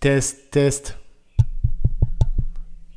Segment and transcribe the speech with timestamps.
[0.00, 0.96] تيست تيست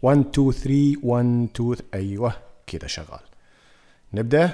[0.02, 2.34] 1 2 3 1 2 أيوه
[2.68, 3.20] كذا شغال.
[4.14, 4.52] نبدأ؟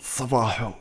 [0.00, 0.72] صباحو.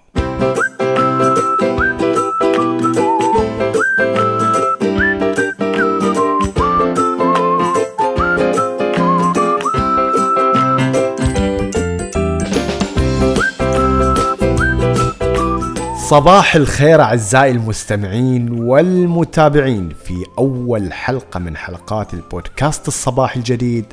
[16.10, 23.86] صباح الخير أعزائي المستمعين والمتابعين في أول حلقة من حلقات البودكاست الصباحي الجديد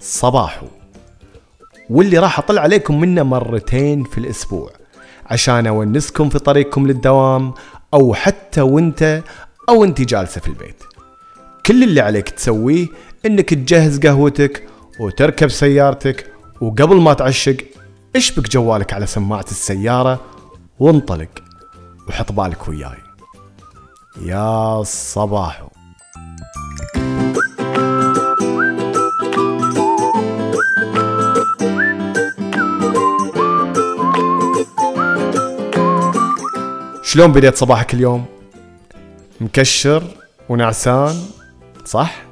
[0.00, 0.66] صباحو.
[1.90, 4.70] واللي راح أطلع عليكم منه مرتين في الأسبوع.
[5.26, 7.54] عشان أونسكم في طريقكم للدوام
[7.94, 9.22] أو حتى وأنت
[9.68, 10.82] أو أنت جالسة في البيت.
[11.66, 12.86] كل اللي عليك تسويه
[13.26, 14.68] إنك تجهز قهوتك
[15.00, 16.26] وتركب سيارتك
[16.60, 17.56] وقبل ما تعشق
[18.16, 20.20] اشبك جوالك على سماعة السيارة
[20.78, 21.47] وانطلق.
[22.08, 22.98] وحط بالك وياي.
[24.20, 25.68] يا صباحو
[37.02, 38.26] شلون بديت صباحك اليوم؟
[39.40, 40.02] مكشر
[40.48, 41.26] ونعسان
[41.84, 42.22] صح؟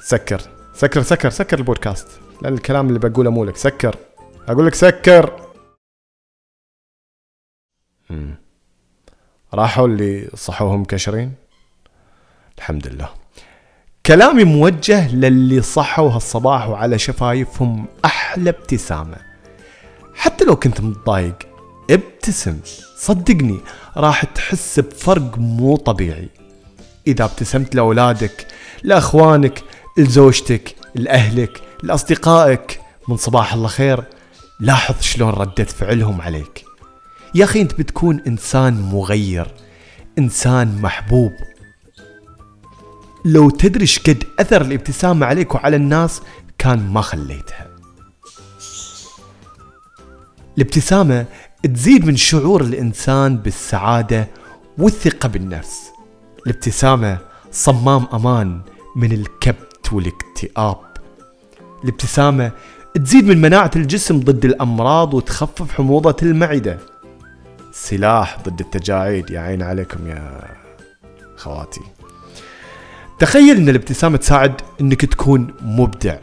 [0.00, 0.40] سكر.
[0.74, 2.08] سكر سكر سكر البودكاست.
[2.42, 3.56] لأن الكلام اللي بقوله مو لك.
[3.56, 3.96] سكر.
[4.48, 5.48] أقول لك سكر.
[8.10, 8.47] مم.
[9.54, 11.34] راحوا اللي صحوهم كشرين؟
[12.58, 13.08] الحمد لله
[14.06, 19.16] كلامي موجه للي صحوا هالصباح وعلى شفايفهم أحلى ابتسامة.
[20.14, 21.38] حتى لو كنت متضايق
[21.90, 22.60] ابتسم
[22.96, 23.60] صدقني
[23.96, 26.28] راح تحس بفرق مو طبيعي.
[27.06, 28.46] إذا ابتسمت لأولادك
[28.82, 29.62] لأخوانك
[29.98, 34.04] لزوجتك لأهلك لأصدقائك من صباح الله خير
[34.60, 36.67] لاحظ شلون ردة فعلهم عليك.
[37.34, 39.54] يا أخي أنت بتكون إنسان مغير
[40.18, 41.32] إنسان محبوب.
[43.24, 46.22] لو تدري قد أثر الابتسامة عليك وعلى الناس
[46.58, 47.68] كان ما خليتها.
[50.56, 51.26] الابتسامة
[51.74, 54.28] تزيد من شعور الإنسان بالسعادة
[54.78, 55.78] والثقة بالنفس.
[56.46, 57.18] الابتسامة
[57.52, 58.60] صمام أمان
[58.96, 60.76] من الكبت والاكتئاب.
[61.84, 62.52] الابتسامة
[62.94, 66.78] تزيد من مناعة الجسم ضد الأمراض وتخفف حموضة المعدة.
[67.72, 69.30] سلاح ضد التجاعيد.
[69.30, 70.40] يا عين عليكم يا
[71.36, 71.80] خواتي.
[73.18, 76.16] تخيل إن الابتسامة تساعد إنك تكون مبدع.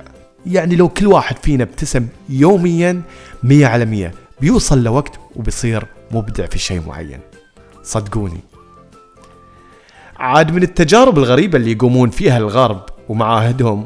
[0.45, 3.01] يعني لو كل واحد فينا ابتسم يوميا
[3.43, 4.11] مية على مية
[4.41, 7.19] بيوصل لوقت وبيصير مبدع في شيء معين.
[7.83, 8.39] صدقوني.
[10.17, 13.85] عاد من التجارب الغريبة اللي يقومون فيها الغرب ومعاهدهم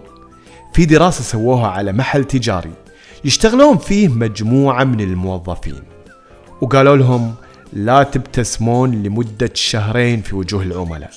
[0.73, 2.71] في دراسة سووها على محل تجاري
[3.25, 5.83] يشتغلون فيه مجموعة من الموظفين.
[6.61, 7.35] وقالوا لهم
[7.73, 11.11] لا تبتسمون لمدة شهرين في وجوه العملاء.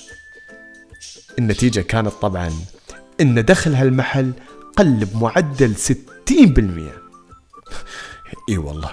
[1.38, 2.50] النتيجة كانت طبعا
[3.20, 4.32] إن دخل هالمحل
[4.76, 5.92] قل بمعدل 60%
[8.48, 8.90] إي والله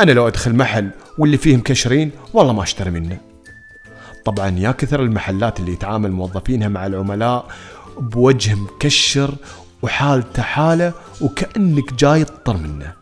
[0.00, 3.18] أنا لو أدخل محل واللي فيه مكشرين والله ما أشتري منه.
[4.24, 7.48] طبعا يا كثر المحلات اللي يتعامل موظفينها مع العملاء
[7.98, 9.34] بوجه مكشر
[9.82, 12.92] وحالته حالة وكأنك جاي تطر منه.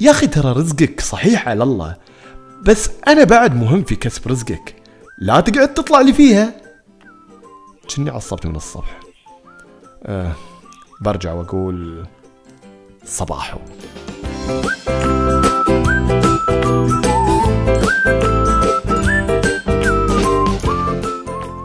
[0.00, 1.96] يا أخي ترى رزقك صحيح على الله.
[2.62, 4.76] بس أنا بعد مهم في كسب رزقك.
[5.18, 6.54] لا تقعد تطلع لي فيها.
[7.96, 9.00] كني عصبت من الصبح.
[10.06, 10.32] أه
[11.00, 12.06] برجع وأقول
[13.04, 13.58] صباحو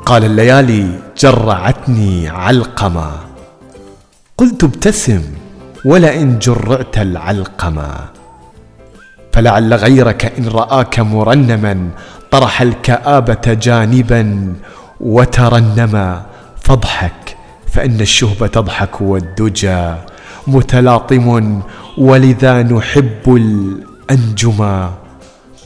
[0.06, 3.19] قال الليالي جرعتني علقمة.
[4.38, 5.23] قلت ابتسم
[5.85, 8.09] ولئن جرعت العلقمة.
[9.33, 11.89] فلعل غيرك إن رآك مرنما
[12.31, 14.53] طرح الكآبة جانبا
[14.99, 16.25] وترنما.
[16.61, 17.37] فاضحك
[17.67, 19.95] فإن الشهب تضحك والدجى.
[20.47, 21.61] متلاطم
[21.97, 24.93] ولذا نحب الأنجما.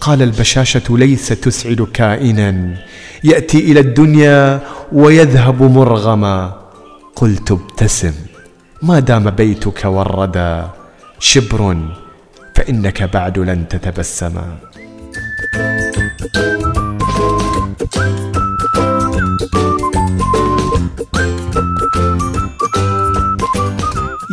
[0.01, 2.75] قال البشاشة ليس تسعد كائنا.
[3.23, 4.61] يأتي إلى الدنيا
[4.91, 6.53] ويذهب مرغما.
[7.15, 8.13] قلت ابتسم
[8.81, 10.63] ما دام بيتك والردى.
[11.19, 11.77] شبر
[12.55, 14.57] فإنك بعد لن تتبسما.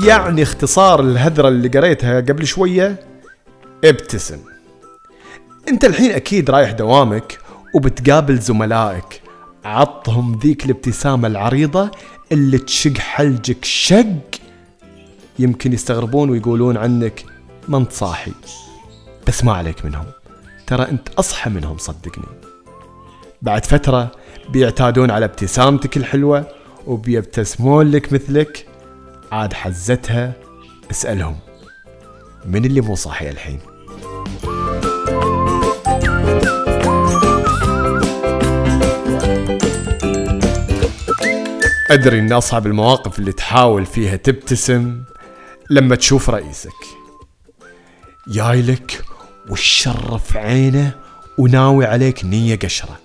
[0.07, 2.97] يعني اختصار الهذرة اللي قريتها قبل شوية
[3.85, 4.39] ابتسم.
[5.69, 7.39] انت الحين أكيد رايح دوامك
[7.75, 9.23] وبتقابل زملائك.
[9.65, 11.91] عطهم ذيك الابتسامة العريضة
[12.33, 14.17] اللي تشق حلجك شق.
[15.39, 17.32] يمكن يستغربون ويقولون عنك
[17.69, 18.33] ما انت صاحي.
[19.29, 20.07] بس ما عليك منهم.
[20.67, 22.27] ترى انت أصحى منهم صدقني.
[23.43, 24.13] بعد فترة
[24.49, 26.47] بيعتادون على ابتسامتك الحلوة
[26.87, 28.67] وبيبتسمون لك مثلك.
[29.33, 30.33] عاد حزتها
[30.91, 31.39] اسألهم.
[32.45, 33.61] من اللي مو صاحي الحين؟
[41.91, 45.03] أدري إن أصعب المواقف اللي تحاول فيها تبتسم
[45.71, 47.02] لما تشوف رئيسك.
[48.29, 49.05] جايلك
[49.49, 50.93] والشرف عينه
[51.39, 52.99] وناوي عليك نية قشرة.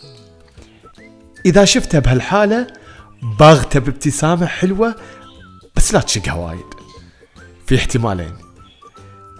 [1.45, 2.67] إذا شفته بهالحالة
[3.39, 4.95] باغته بابتسامة حلوة
[5.75, 6.65] بس لا تشقها وايد.
[7.65, 8.37] في احتمالين.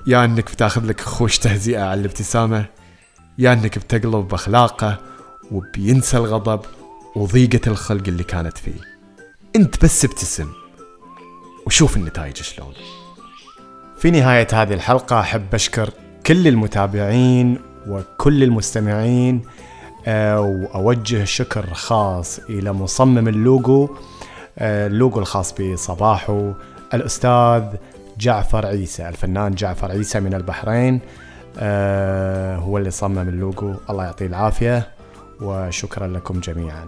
[0.07, 2.65] يا إنك بتاخذ لك خوش تهزئة على الابتسامة
[3.37, 4.97] يا إنك بتقلب باخلاقه
[5.51, 6.61] وبينسى الغضب
[7.15, 8.97] وضيقة الخلق اللي كانت فيه.
[9.55, 10.51] أنت بس ابتسم
[11.65, 12.73] وشوف النتائج شلون.
[13.97, 15.89] في نهاية هذه الحلقة أحب أشكر
[16.25, 19.41] كل المتابعين وكل المستمعين
[20.07, 23.89] آه، وأوجه شكر خاص إلى مصمم اللوجو
[24.59, 26.53] آه، اللوجو الخاص بصباحو
[26.93, 27.63] الأستاذ
[28.19, 30.99] جعفر عيسى الفنان جعفر عيسى من البحرين
[31.59, 33.75] آه، هو اللي صمم اللوجو.
[33.89, 34.87] الله يعطيه العافية
[35.41, 36.87] وشكرا لكم جميعا.